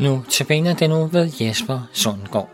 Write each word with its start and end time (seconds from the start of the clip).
Nu 0.00 0.24
tabiner 0.28 0.74
den 0.74 0.90
nu 0.90 1.06
ved 1.06 1.32
Jesper 1.40 1.88
Sundgaard. 1.92 2.50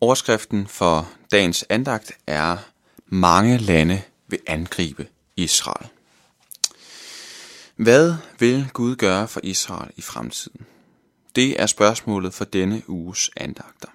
Overskriften 0.00 0.66
for 0.66 1.08
dagens 1.32 1.64
andagt 1.68 2.12
er 2.26 2.56
Mange 3.06 3.58
lande 3.58 4.02
vil 4.28 4.38
angribe 4.46 5.06
Israel. 5.36 5.88
Hvad 7.76 8.14
vil 8.38 8.70
Gud 8.72 8.96
gøre 8.96 9.28
for 9.28 9.40
Israel 9.42 9.90
i 9.96 10.02
fremtiden? 10.02 10.66
Det 11.36 11.60
er 11.60 11.66
spørgsmålet 11.66 12.34
for 12.34 12.44
denne 12.44 12.82
uges 12.88 13.30
andagter. 13.36 13.88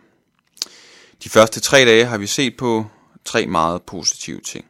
De 1.23 1.29
første 1.29 1.59
tre 1.59 1.85
dage 1.85 2.05
har 2.05 2.17
vi 2.17 2.27
set 2.27 2.57
på 2.57 2.85
tre 3.25 3.45
meget 3.45 3.83
positive 3.83 4.39
ting. 4.39 4.65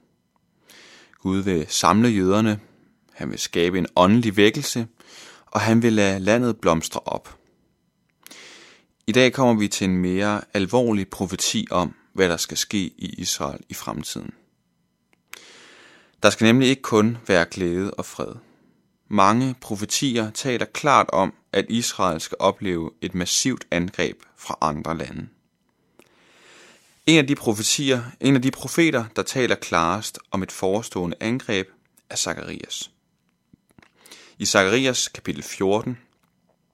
Gud 1.20 1.40
vil 1.40 1.66
samle 1.70 2.10
jøderne, 2.10 2.60
han 3.14 3.32
vil 3.32 3.40
skabe 3.40 3.78
en 3.78 3.88
åndelig 3.96 4.38
vækkelse, 4.38 4.88
og 5.46 5.62
han 5.62 5.82
vil 5.82 5.94
lade 5.94 6.20
landet 6.20 6.58
blomstre 6.60 7.00
op. 7.06 7.38
I 9.08 9.12
dag 9.12 9.34
kommer 9.34 9.54
vi 9.54 9.68
til 9.68 9.86
en 9.86 9.98
mere 9.98 10.42
alvorlig 10.54 11.10
profeti 11.10 11.68
om, 11.72 11.96
hvad 12.14 12.30
der 12.30 12.38
skal 12.38 12.58
ske 12.58 12.78
i 12.78 13.14
Israel 13.18 13.60
i 13.70 13.74
fremtiden. 13.74 14.34
Der 16.24 16.30
skal 16.30 16.46
nemlig 16.46 16.70
ikke 16.70 16.82
kun 16.82 17.18
være 17.28 17.46
glæde 17.52 17.94
og 17.94 18.06
fred. 18.06 18.36
Mange 19.08 19.56
profetier 19.62 20.32
taler 20.32 20.66
klart 20.66 21.10
om, 21.10 21.34
at 21.52 21.66
Israel 21.70 22.22
skal 22.22 22.38
opleve 22.40 22.92
et 23.02 23.16
massivt 23.16 23.68
angreb 23.72 24.22
fra 24.36 24.58
andre 24.62 24.98
lande. 24.98 25.28
En 27.06 27.18
af 27.18 27.28
de 27.28 27.36
profetier, 27.36 28.04
en 28.20 28.36
af 28.36 28.42
de 28.42 28.52
profeter, 28.52 29.06
der 29.16 29.24
taler 29.24 29.56
klarest 29.56 30.20
om 30.32 30.44
et 30.44 30.52
forestående 30.52 31.18
angreb, 31.20 31.68
er 32.10 32.16
Zakarias. 32.16 32.92
I 34.38 34.46
Zakarias 34.46 35.08
kapitel 35.08 35.44
14, 35.44 35.98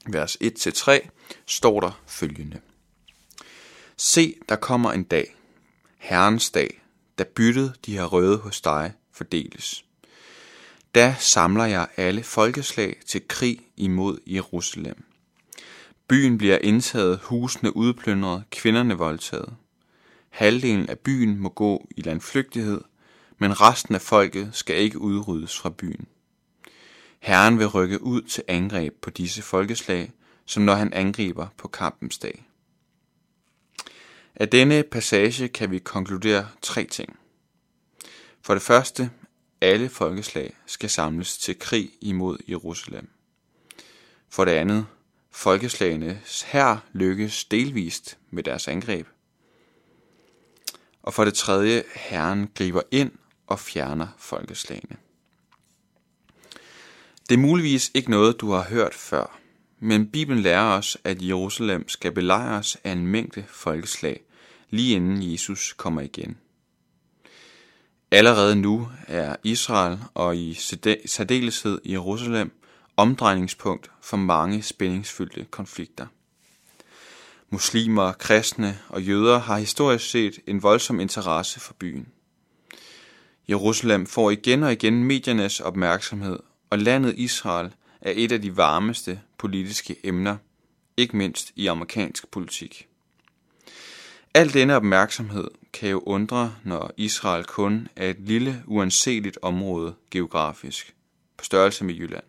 vers 0.08 0.38
1-3, 0.44 1.08
står 1.46 1.80
der 1.80 2.02
følgende. 2.08 2.62
Se, 3.98 4.36
der 4.50 4.56
kommer 4.56 4.92
en 4.92 5.04
dag, 5.04 5.36
Herrens 5.98 6.52
dag, 6.52 6.82
da 7.18 7.24
byttet 7.36 7.76
de 7.86 7.98
har 7.98 8.06
røde 8.06 8.38
hos 8.38 8.62
dig 8.62 8.94
fordeles. 9.12 9.86
Da 10.96 11.16
samler 11.20 11.66
jeg 11.66 11.88
alle 11.98 12.24
folkeslag 12.24 12.96
til 13.06 13.28
krig 13.28 13.60
imod 13.78 14.18
Jerusalem. 14.28 15.04
Byen 16.08 16.38
bliver 16.38 16.58
indtaget, 16.58 17.20
husene 17.20 17.76
udplyndret, 17.76 18.44
kvinderne 18.52 18.94
voldtaget. 18.94 19.56
Halvdelen 20.30 20.90
af 20.90 21.00
byen 21.00 21.40
må 21.40 21.50
gå 21.50 21.88
i 21.98 22.02
landflygtighed, 22.02 22.82
men 23.38 23.62
resten 23.62 23.96
af 23.96 24.02
folket 24.02 24.50
skal 24.54 24.76
ikke 24.76 25.00
udryddes 25.00 25.58
fra 25.58 25.70
byen. 25.70 26.08
Herren 27.20 27.60
vil 27.60 27.68
rykke 27.68 28.04
ud 28.04 28.22
til 28.22 28.44
angreb 28.48 28.94
på 29.02 29.10
disse 29.10 29.42
folkeslag, 29.42 30.12
som 30.46 30.64
når 30.64 30.76
han 30.76 30.94
angriber 30.94 31.48
på 31.58 31.68
kampens 31.68 32.18
dag. 32.18 32.46
Af 34.36 34.50
denne 34.50 34.84
passage 34.84 35.48
kan 35.48 35.72
vi 35.72 35.80
konkludere 35.80 36.48
tre 36.62 36.86
ting. 36.86 37.20
For 38.42 38.54
det 38.54 38.64
første, 38.64 39.12
alle 39.64 39.90
folkeslag 39.90 40.58
skal 40.66 40.90
samles 40.90 41.38
til 41.38 41.60
krig 41.60 41.92
imod 42.02 42.38
Jerusalem. 42.50 43.10
For 44.30 44.46
det 44.46 44.52
andet, 44.52 44.86
folkeslagenes 45.32 46.42
her 46.42 46.78
lykkes 46.94 47.46
delvist 47.46 48.18
med 48.30 48.44
deres 48.44 48.68
angreb. 48.68 49.08
Og 51.04 51.14
for 51.14 51.26
det 51.26 51.34
tredje, 51.34 51.84
Herren 51.96 52.50
griber 52.56 52.82
ind 52.92 53.12
og 53.48 53.60
fjerner 53.60 54.08
folkeslagene. 54.18 54.98
Det 57.30 57.36
er 57.36 57.40
muligvis 57.40 57.92
ikke 57.94 58.12
noget, 58.12 58.42
du 58.42 58.52
har 58.52 58.64
hørt 58.64 58.94
før, 58.94 59.40
men 59.80 60.12
Bibelen 60.12 60.42
lærer 60.42 60.78
os, 60.78 60.98
at 61.04 61.22
Jerusalem 61.22 61.90
skal 61.90 62.12
belejres 62.12 62.78
af 62.84 62.92
en 62.92 63.08
mængde 63.08 63.46
folkeslag, 63.48 64.24
lige 64.70 64.96
inden 64.96 65.32
Jesus 65.32 65.74
kommer 65.74 66.02
igen. 66.02 66.38
Allerede 68.14 68.56
nu 68.56 68.88
er 69.08 69.36
Israel 69.44 70.00
og 70.14 70.38
i 70.38 70.54
særdeleshed 71.06 71.82
Jerusalem 71.86 72.52
omdrejningspunkt 72.98 73.92
for 74.02 74.18
mange 74.18 74.62
spændingsfyldte 74.62 75.46
konflikter. 75.52 76.08
Muslimer, 77.50 78.12
kristne 78.12 78.80
og 78.90 79.04
jøder 79.04 79.40
har 79.40 79.58
historisk 79.58 80.10
set 80.10 80.40
en 80.48 80.64
voldsom 80.64 81.00
interesse 81.00 81.60
for 81.60 81.74
byen. 81.74 82.08
Jerusalem 83.50 84.06
får 84.06 84.32
igen 84.32 84.64
og 84.64 84.72
igen 84.72 85.04
mediernes 85.04 85.60
opmærksomhed, 85.60 86.40
og 86.70 86.80
landet 86.80 87.14
Israel 87.18 87.72
er 88.02 88.14
et 88.16 88.32
af 88.32 88.42
de 88.42 88.58
varmeste 88.58 89.22
politiske 89.38 89.96
emner, 90.04 90.38
ikke 90.98 91.18
mindst 91.18 91.52
i 91.56 91.68
amerikansk 91.68 92.28
politik. 92.28 92.88
Al 94.36 94.54
denne 94.54 94.76
opmærksomhed 94.76 95.48
kan 95.74 95.90
jo 95.90 96.00
undre, 96.06 96.56
når 96.64 96.92
Israel 96.98 97.46
kun 97.46 97.88
er 97.96 98.10
et 98.10 98.20
lille, 98.20 98.64
uanseligt 98.68 99.38
område 99.42 99.96
geografisk, 100.12 100.96
på 101.38 101.46
størrelse 101.46 101.86
med 101.86 101.94
Jylland. 101.94 102.24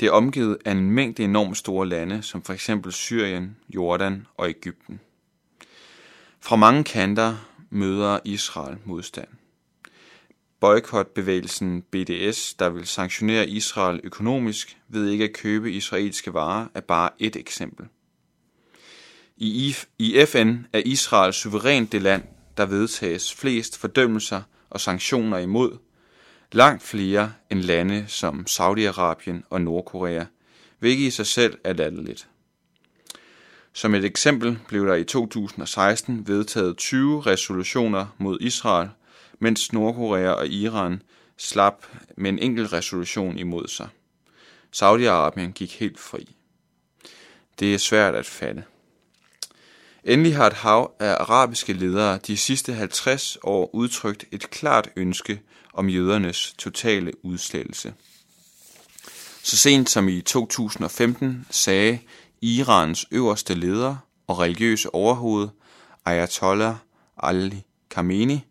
Det 0.00 0.06
er 0.06 0.10
omgivet 0.10 0.58
af 0.64 0.70
en 0.72 0.90
mængde 0.90 1.24
enormt 1.24 1.56
store 1.56 1.88
lande, 1.88 2.22
som 2.22 2.42
for 2.42 2.52
eksempel 2.52 2.92
Syrien, 2.92 3.56
Jordan 3.74 4.26
og 4.36 4.48
Ægypten. 4.48 5.00
Fra 6.40 6.56
mange 6.56 6.84
kanter 6.84 7.36
møder 7.70 8.18
Israel 8.24 8.76
modstand. 8.84 9.28
Boykotbevægelsen 10.60 11.82
BDS, 11.82 12.54
der 12.54 12.68
vil 12.68 12.86
sanktionere 12.86 13.48
Israel 13.48 14.00
økonomisk 14.04 14.78
ved 14.88 15.08
ikke 15.08 15.24
at 15.24 15.32
købe 15.32 15.72
israelske 15.72 16.34
varer, 16.34 16.66
er 16.74 16.80
bare 16.80 17.10
et 17.18 17.36
eksempel. 17.36 17.86
I, 19.36 19.74
I 19.98 20.26
FN 20.26 20.56
er 20.72 20.82
Israel 20.84 21.32
suverænt 21.32 21.92
det 21.92 22.02
land, 22.02 22.22
der 22.56 22.66
vedtages 22.66 23.34
flest 23.34 23.78
fordømmelser 23.78 24.42
og 24.70 24.80
sanktioner 24.80 25.38
imod, 25.38 25.78
langt 26.52 26.82
flere 26.82 27.32
end 27.50 27.60
lande 27.60 28.04
som 28.08 28.46
Saudi-Arabien 28.50 29.42
og 29.50 29.60
Nordkorea, 29.60 30.24
hvilket 30.78 31.04
i 31.04 31.10
sig 31.10 31.26
selv 31.26 31.58
er 31.64 31.72
latterligt. 31.72 32.28
Som 33.72 33.94
et 33.94 34.04
eksempel 34.04 34.58
blev 34.68 34.86
der 34.86 34.94
i 34.94 35.04
2016 35.04 36.28
vedtaget 36.28 36.76
20 36.76 37.20
resolutioner 37.20 38.06
mod 38.18 38.38
Israel, 38.40 38.88
mens 39.38 39.72
Nordkorea 39.72 40.30
og 40.30 40.48
Iran 40.48 41.02
slap 41.36 41.86
med 42.16 42.30
en 42.30 42.38
enkelt 42.38 42.72
resolution 42.72 43.38
imod 43.38 43.68
sig. 43.68 43.88
Saudi-Arabien 44.76 45.52
gik 45.52 45.78
helt 45.80 46.00
fri. 46.00 46.36
Det 47.58 47.74
er 47.74 47.78
svært 47.78 48.14
at 48.14 48.26
fatte. 48.26 48.64
Endelig 50.06 50.36
har 50.36 50.46
et 50.46 50.52
hav 50.52 50.92
af 51.00 51.16
arabiske 51.20 51.72
ledere 51.72 52.18
de 52.26 52.36
sidste 52.36 52.72
50 52.72 53.38
år 53.42 53.74
udtrykt 53.74 54.24
et 54.32 54.50
klart 54.50 54.90
ønske 54.96 55.40
om 55.72 55.88
jødernes 55.88 56.54
totale 56.58 57.24
udslettelse. 57.24 57.94
Så 59.42 59.56
sent 59.56 59.90
som 59.90 60.08
i 60.08 60.20
2015 60.20 61.46
sagde 61.50 61.98
Irans 62.40 63.06
øverste 63.10 63.54
leder 63.54 63.96
og 64.26 64.38
religiøse 64.38 64.94
overhoved, 64.94 65.48
Ayatollah 66.04 66.74
Ali 67.22 67.62
Khamenei, 67.90 68.44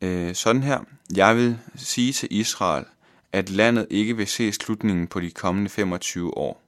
øh, 0.00 0.34
sådan 0.34 0.62
her, 0.62 0.80
jeg 1.16 1.36
vil 1.36 1.58
sige 1.76 2.12
til 2.12 2.28
Israel, 2.30 2.84
at 3.32 3.50
landet 3.50 3.86
ikke 3.90 4.16
vil 4.16 4.26
se 4.26 4.52
slutningen 4.52 5.06
på 5.06 5.20
de 5.20 5.30
kommende 5.30 5.70
25 5.70 6.36
år. 6.36 6.65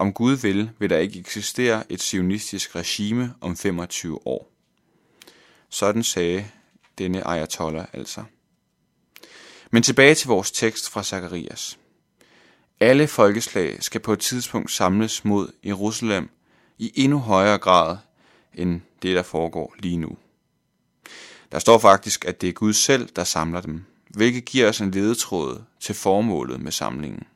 Om 0.00 0.12
Gud 0.12 0.32
vil, 0.36 0.70
vil 0.78 0.90
der 0.90 0.98
ikke 0.98 1.18
eksistere 1.18 1.92
et 1.92 2.02
sionistisk 2.02 2.76
regime 2.76 3.34
om 3.40 3.56
25 3.56 4.26
år. 4.26 4.52
Sådan 5.68 6.02
sagde 6.02 6.46
denne 6.98 7.26
ayatollah 7.26 7.86
altså. 7.92 8.24
Men 9.70 9.82
tilbage 9.82 10.14
til 10.14 10.28
vores 10.28 10.50
tekst 10.50 10.90
fra 10.90 11.02
Zakarias. 11.02 11.78
Alle 12.80 13.06
folkeslag 13.06 13.82
skal 13.82 14.00
på 14.00 14.12
et 14.12 14.18
tidspunkt 14.18 14.70
samles 14.70 15.24
mod 15.24 15.52
Jerusalem 15.64 16.30
i 16.78 16.92
endnu 16.94 17.18
højere 17.18 17.58
grad 17.58 17.96
end 18.54 18.80
det, 19.02 19.16
der 19.16 19.22
foregår 19.22 19.74
lige 19.78 19.96
nu. 19.96 20.16
Der 21.52 21.58
står 21.58 21.78
faktisk, 21.78 22.24
at 22.24 22.40
det 22.40 22.48
er 22.48 22.52
Gud 22.52 22.72
selv, 22.72 23.08
der 23.16 23.24
samler 23.24 23.60
dem, 23.60 23.84
hvilket 24.08 24.44
giver 24.44 24.68
os 24.68 24.80
en 24.80 24.90
ledetråd 24.90 25.62
til 25.80 25.94
formålet 25.94 26.60
med 26.60 26.72
samlingen. 26.72 27.26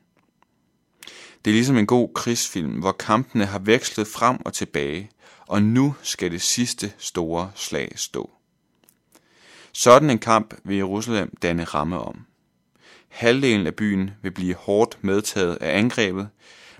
Det 1.45 1.51
er 1.51 1.55
ligesom 1.55 1.77
en 1.77 1.87
god 1.87 2.09
krigsfilm, 2.13 2.71
hvor 2.71 2.91
kampene 2.91 3.45
har 3.45 3.59
vekslet 3.59 4.07
frem 4.07 4.37
og 4.45 4.53
tilbage, 4.53 5.11
og 5.39 5.63
nu 5.63 5.95
skal 6.01 6.31
det 6.31 6.41
sidste 6.41 6.93
store 6.97 7.51
slag 7.55 7.91
stå. 7.95 8.31
Sådan 9.71 10.09
en 10.09 10.19
kamp 10.19 10.53
vil 10.63 10.77
Jerusalem 10.77 11.37
danne 11.41 11.63
ramme 11.63 11.99
om. 11.99 12.25
Halvdelen 13.07 13.67
af 13.67 13.75
byen 13.75 14.11
vil 14.21 14.31
blive 14.31 14.53
hårdt 14.55 14.97
medtaget 15.01 15.55
af 15.55 15.77
angrebet, 15.77 16.29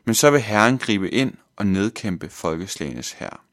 men 0.05 0.15
så 0.15 0.31
vil 0.31 0.41
Herren 0.41 0.77
gribe 0.77 1.09
ind 1.09 1.33
og 1.55 1.67
nedkæmpe 1.67 2.29
folkeslagenes 2.29 3.11
her. 3.11 3.43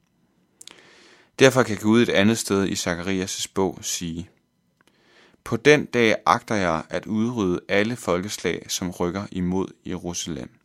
Derfor 1.39 1.63
kan 1.63 1.77
Gud 1.77 2.01
et 2.01 2.09
andet 2.09 2.37
sted 2.37 2.67
i 2.67 2.73
Zakarias' 2.73 3.51
bog 3.53 3.79
sige, 3.81 4.29
På 5.43 5.57
den 5.57 5.85
dag 5.85 6.15
agter 6.25 6.55
jeg 6.55 6.83
at 6.89 7.05
udrydde 7.05 7.59
alle 7.69 7.95
folkeslag, 7.95 8.65
som 8.67 8.91
rykker 8.91 9.23
imod 9.31 9.67
Jerusalem. 9.85 10.62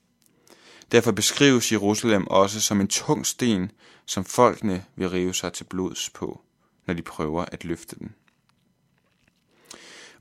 Derfor 0.93 1.13
beskrives 1.13 1.73
Jerusalem 1.73 2.27
også 2.27 2.61
som 2.61 2.81
en 2.81 2.89
tung 2.89 3.27
sten, 3.27 3.71
som 4.07 4.25
folkene 4.25 4.85
vil 4.97 5.11
rive 5.11 5.35
sig 5.35 5.53
til 5.53 5.65
blods 5.65 6.11
på, 6.11 6.41
når 6.87 6.95
de 6.95 7.03
prøver 7.03 7.45
at 7.45 7.65
løfte 7.65 7.97
den. 7.97 8.15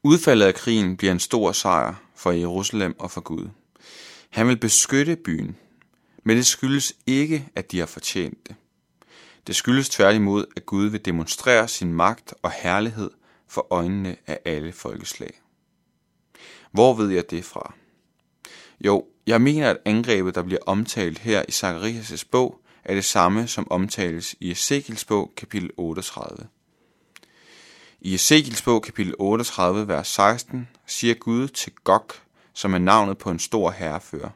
Udfaldet 0.03 0.45
af 0.45 0.55
krigen 0.55 0.97
bliver 0.97 1.11
en 1.11 1.19
stor 1.19 1.51
sejr 1.51 1.95
for 2.15 2.31
Jerusalem 2.31 2.95
og 2.99 3.11
for 3.11 3.21
Gud. 3.21 3.49
Han 4.29 4.47
vil 4.47 4.57
beskytte 4.57 5.15
byen, 5.15 5.57
men 6.23 6.37
det 6.37 6.45
skyldes 6.45 6.93
ikke, 7.05 7.49
at 7.55 7.71
de 7.71 7.79
har 7.79 7.85
fortjent 7.85 8.47
det. 8.47 8.55
Det 9.47 9.55
skyldes 9.55 9.89
tværtimod, 9.89 10.45
at 10.55 10.65
Gud 10.65 10.85
vil 10.85 11.05
demonstrere 11.05 11.67
sin 11.67 11.93
magt 11.93 12.33
og 12.41 12.51
herlighed 12.51 13.11
for 13.47 13.67
øjnene 13.69 14.15
af 14.27 14.39
alle 14.45 14.71
folkeslag. 14.71 15.41
Hvor 16.71 16.93
ved 16.93 17.09
jeg 17.09 17.31
det 17.31 17.45
fra? 17.45 17.73
Jo, 18.85 19.05
jeg 19.27 19.41
mener, 19.41 19.69
at 19.69 19.77
angrebet, 19.85 20.35
der 20.35 20.43
bliver 20.43 20.61
omtalt 20.65 21.19
her 21.19 21.41
i 21.47 21.51
Zacharias' 21.51 22.23
bog, 22.31 22.61
er 22.83 22.93
det 22.93 23.05
samme, 23.05 23.47
som 23.47 23.71
omtales 23.71 24.35
i 24.39 24.51
Ezekiels 24.51 25.05
bog, 25.05 25.33
kapitel 25.37 25.69
38. 25.77 26.47
I 28.01 28.13
Ezekiels 28.13 28.61
bog, 28.61 28.83
kapitel 28.83 29.13
38, 29.19 29.87
vers 29.87 30.07
16, 30.07 30.67
siger 30.85 31.13
Gud 31.13 31.47
til 31.47 31.73
Gog, 31.83 32.07
som 32.53 32.73
er 32.73 32.77
navnet 32.77 33.17
på 33.17 33.31
en 33.31 33.39
stor 33.39 33.71
herrefører. 33.71 34.29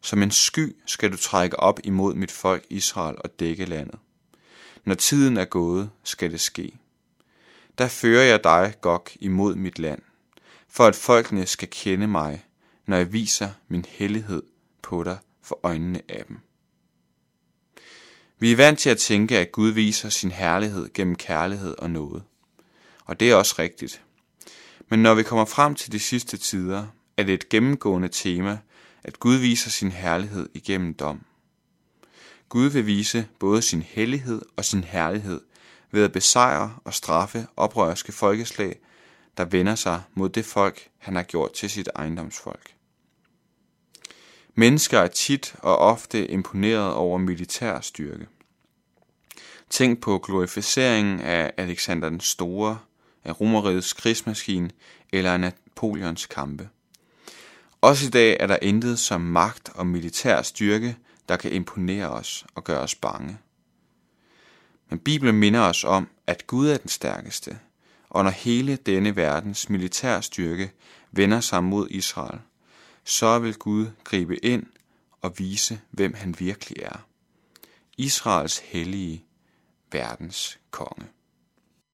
Som 0.00 0.22
en 0.22 0.30
sky 0.30 0.76
skal 0.86 1.12
du 1.12 1.16
trække 1.16 1.60
op 1.60 1.80
imod 1.84 2.14
mit 2.14 2.30
folk 2.30 2.64
Israel 2.70 3.16
og 3.24 3.40
dække 3.40 3.64
landet. 3.64 3.98
Når 4.84 4.94
tiden 4.94 5.36
er 5.36 5.44
gået, 5.44 5.90
skal 6.04 6.30
det 6.32 6.40
ske. 6.40 6.78
Der 7.78 7.88
fører 7.88 8.24
jeg 8.24 8.44
dig, 8.44 8.74
Gog, 8.80 9.06
imod 9.20 9.54
mit 9.54 9.78
land, 9.78 10.02
for 10.68 10.86
at 10.86 10.94
folkene 10.94 11.46
skal 11.46 11.68
kende 11.70 12.06
mig, 12.06 12.45
når 12.86 12.96
jeg 12.96 13.12
viser 13.12 13.50
min 13.68 13.84
hellighed 13.88 14.42
på 14.82 15.04
dig 15.04 15.18
for 15.42 15.60
øjnene 15.62 16.02
af 16.08 16.24
dem. 16.28 16.38
Vi 18.38 18.52
er 18.52 18.56
vant 18.56 18.78
til 18.78 18.90
at 18.90 18.98
tænke, 18.98 19.38
at 19.38 19.52
Gud 19.52 19.70
viser 19.70 20.08
sin 20.08 20.30
herlighed 20.30 20.92
gennem 20.94 21.16
kærlighed 21.16 21.74
og 21.78 21.90
noget. 21.90 22.22
Og 23.04 23.20
det 23.20 23.30
er 23.30 23.34
også 23.34 23.54
rigtigt. 23.58 24.02
Men 24.88 25.02
når 25.02 25.14
vi 25.14 25.22
kommer 25.22 25.44
frem 25.44 25.74
til 25.74 25.92
de 25.92 25.98
sidste 25.98 26.36
tider, 26.36 26.86
er 27.16 27.22
det 27.22 27.34
et 27.34 27.48
gennemgående 27.48 28.08
tema, 28.08 28.58
at 29.04 29.20
Gud 29.20 29.36
viser 29.36 29.70
sin 29.70 29.92
herlighed 29.92 30.48
igennem 30.54 30.94
dom. 30.94 31.24
Gud 32.48 32.66
vil 32.66 32.86
vise 32.86 33.28
både 33.38 33.62
sin 33.62 33.82
hellighed 33.82 34.42
og 34.56 34.64
sin 34.64 34.84
herlighed 34.84 35.40
ved 35.90 36.04
at 36.04 36.12
besejre 36.12 36.76
og 36.84 36.94
straffe 36.94 37.46
oprørske 37.56 38.12
folkeslag, 38.12 38.78
der 39.36 39.44
vender 39.44 39.74
sig 39.74 40.02
mod 40.14 40.28
det 40.28 40.44
folk, 40.44 40.88
han 40.98 41.16
har 41.16 41.22
gjort 41.22 41.52
til 41.52 41.70
sit 41.70 41.88
ejendomsfolk. 41.96 42.75
Mennesker 44.58 44.98
er 44.98 45.06
tit 45.06 45.54
og 45.58 45.78
ofte 45.78 46.26
imponeret 46.30 46.94
over 46.94 47.18
militær 47.18 47.80
styrke. 47.80 48.26
Tænk 49.70 50.00
på 50.00 50.18
glorificeringen 50.18 51.20
af 51.20 51.52
Alexander 51.56 52.08
den 52.08 52.20
Store, 52.20 52.78
af 53.24 53.40
Romerrigets 53.40 53.92
krigsmaskine 53.92 54.70
eller 55.12 55.32
af 55.32 55.40
Napoleons 55.40 56.26
kampe. 56.26 56.68
Også 57.80 58.06
i 58.06 58.10
dag 58.10 58.36
er 58.40 58.46
der 58.46 58.58
intet 58.62 58.98
som 58.98 59.20
magt 59.20 59.70
og 59.74 59.86
militær 59.86 60.42
styrke, 60.42 60.96
der 61.28 61.36
kan 61.36 61.52
imponere 61.52 62.10
os 62.10 62.46
og 62.54 62.64
gøre 62.64 62.80
os 62.80 62.94
bange. 62.94 63.38
Men 64.90 64.98
Bibelen 64.98 65.34
minder 65.34 65.60
os 65.60 65.84
om, 65.84 66.08
at 66.26 66.46
Gud 66.46 66.68
er 66.68 66.76
den 66.76 66.88
stærkeste, 66.88 67.58
og 68.10 68.24
når 68.24 68.30
hele 68.30 68.76
denne 68.76 69.16
verdens 69.16 69.68
militær 69.68 70.20
styrke 70.20 70.72
vender 71.12 71.40
sig 71.40 71.64
mod 71.64 71.88
Israel, 71.90 72.40
så 73.06 73.38
vil 73.38 73.54
Gud 73.54 73.86
gribe 74.04 74.44
ind 74.44 74.66
og 75.22 75.38
vise, 75.38 75.80
hvem 75.90 76.14
han 76.14 76.34
virkelig 76.38 76.82
er. 76.82 77.06
Israels 77.98 78.58
hellige 78.58 79.24
verdens 79.92 80.58
konge. 80.70 81.06